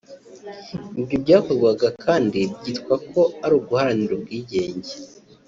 [1.01, 4.91] ibyo byakorwaga kandi byitwa ko ari uguharanira ubwigenge